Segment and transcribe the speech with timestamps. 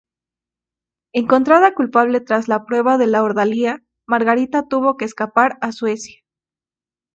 [1.13, 6.23] Encontrada culpable tras la prueba de la ordalía, Margarita tuvo que escapar a Suecia.